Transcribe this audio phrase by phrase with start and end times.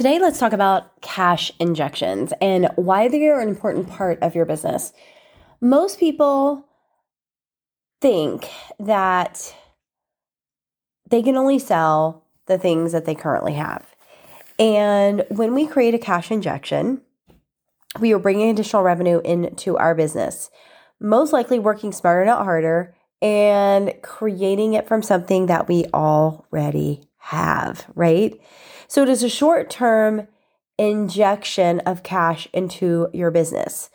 [0.00, 4.46] today let's talk about cash injections and why they are an important part of your
[4.46, 4.94] business.
[5.60, 6.66] Most people
[8.00, 9.54] think that
[11.10, 13.94] they can only sell the things that they currently have.
[14.58, 17.02] And when we create a cash injection,
[17.98, 20.50] we are bringing additional revenue into our business,
[20.98, 27.86] most likely working smarter, not harder, and creating it from something that we already have,
[27.94, 28.38] right?
[28.88, 30.26] So it is a short term
[30.78, 33.90] injection of cash into your business.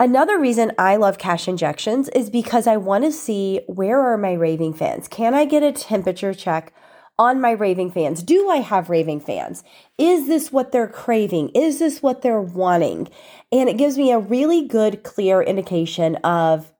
[0.00, 4.32] Another reason I love cash injections is because I want to see where are my
[4.32, 5.06] raving fans?
[5.06, 6.74] Can I get a temperature check
[7.20, 8.24] on my raving fans?
[8.24, 9.62] Do I have raving fans?
[9.98, 11.50] Is this what they're craving?
[11.50, 13.08] Is this what they're wanting?
[13.52, 16.72] And it gives me a really good, clear indication of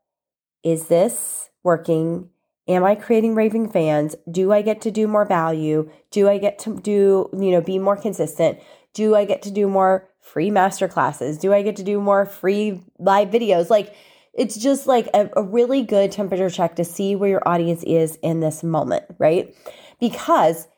[0.65, 2.29] is this working?
[2.69, 4.15] Am I creating raving fans?
[4.31, 5.91] Do I get to do more value?
[6.11, 8.59] Do I get to do, you know, be more consistent?
[8.95, 11.39] Do I get to do more free master classes?
[11.39, 13.69] Do I get to do more free live videos?
[13.69, 13.95] Like,
[14.33, 18.17] it's just like a, a, really good temperature check to see where your audience is
[18.23, 19.55] in this moment, right?
[20.01, 20.69] Because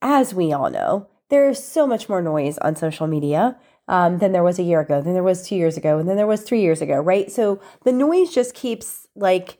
[0.00, 4.32] as we all know, there is so much more noise on social media um, than
[4.32, 6.42] there was a year ago, than there was two years ago, and then there was
[6.42, 7.30] three years ago, right?
[7.30, 9.58] So the noise just keeps like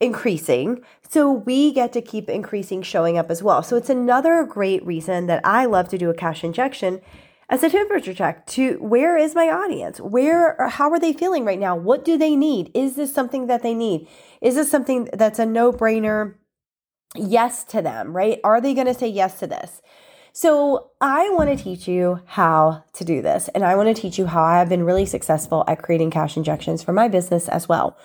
[0.00, 0.80] increasing.
[1.08, 3.62] So we get to keep increasing showing up as well.
[3.62, 7.00] So it's another great reason that I love to do a cash injection
[7.50, 10.00] as a temperature check to where is my audience?
[10.00, 11.74] Where how are they feeling right now?
[11.74, 12.70] What do they need?
[12.74, 14.06] Is this something that they need?
[14.40, 16.34] Is this something that's a no-brainer
[17.16, 18.38] yes to them, right?
[18.44, 19.80] Are they going to say yes to this?
[20.34, 24.18] So, I want to teach you how to do this, and I want to teach
[24.18, 27.68] you how I have been really successful at creating cash injections for my business as
[27.68, 27.96] well.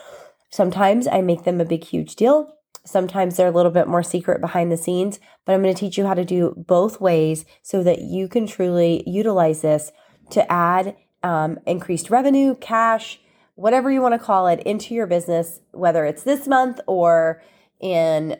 [0.54, 2.54] Sometimes I make them a big, huge deal.
[2.86, 5.98] Sometimes they're a little bit more secret behind the scenes, but I'm going to teach
[5.98, 9.92] you how to do both ways so that you can truly utilize this
[10.30, 13.20] to add um, increased revenue, cash,
[13.56, 17.42] whatever you want to call it, into your business, whether it's this month or
[17.80, 18.38] in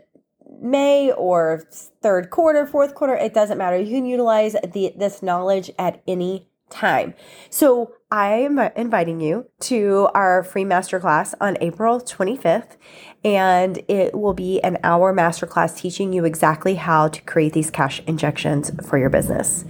[0.62, 1.64] May or
[2.04, 3.80] third quarter, fourth quarter, it doesn't matter.
[3.80, 7.14] You can utilize the, this knowledge at any time.
[7.50, 12.76] So I'm inviting you to our free masterclass on April 25th,
[13.24, 18.02] and it will be an hour masterclass teaching you exactly how to create these cash
[18.08, 19.66] injections for your business.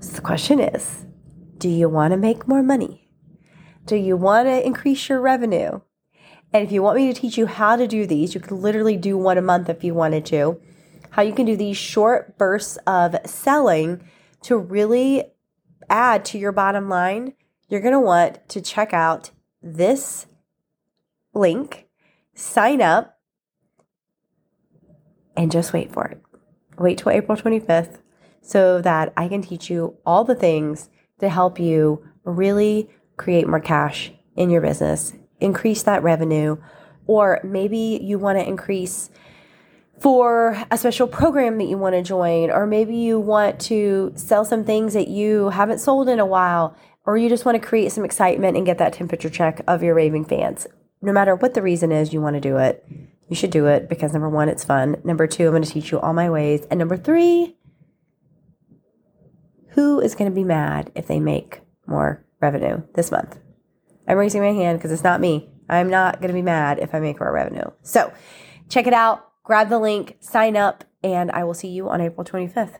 [0.00, 1.06] So the question is
[1.58, 3.08] do you want to make more money?
[3.84, 5.80] Do you want to increase your revenue?
[6.52, 8.96] And if you want me to teach you how to do these, you can literally
[8.96, 10.60] do one a month if you wanted to.
[11.10, 14.02] How you can do these short bursts of selling
[14.42, 15.24] to really
[15.90, 17.34] add to your bottom line,
[17.68, 19.30] you're going to want to check out
[19.62, 20.26] this
[21.34, 21.86] link,
[22.34, 23.18] sign up,
[25.36, 26.22] and just wait for it.
[26.78, 27.98] Wait till April 25th
[28.40, 30.88] so that I can teach you all the things
[31.20, 36.56] to help you really create more cash in your business, increase that revenue,
[37.06, 39.10] or maybe you want to increase
[40.00, 44.44] for a special program that you want to join, or maybe you want to sell
[44.44, 47.90] some things that you haven't sold in a while, or you just want to create
[47.90, 50.66] some excitement and get that temperature check of your raving fans.
[51.00, 52.86] No matter what the reason is you want to do it,
[53.28, 54.96] you should do it because number one, it's fun.
[55.04, 56.66] Number two, I'm going to teach you all my ways.
[56.70, 57.56] And number three,
[59.70, 63.38] who is going to be mad if they make more revenue this month?
[64.06, 65.50] I'm raising my hand because it's not me.
[65.68, 67.70] I'm not going to be mad if I make more revenue.
[67.82, 68.12] So
[68.68, 72.22] check it out grab the link, sign up, and I will see you on April
[72.22, 72.74] 25th.